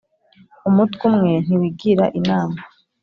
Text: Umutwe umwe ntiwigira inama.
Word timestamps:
Umutwe 0.69 1.01
umwe 1.11 1.31
ntiwigira 1.45 2.05
inama. 2.19 2.59